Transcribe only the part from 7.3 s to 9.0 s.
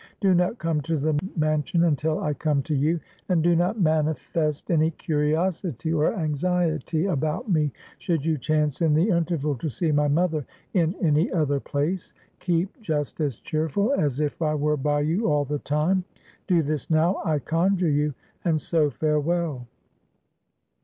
me, should you chance in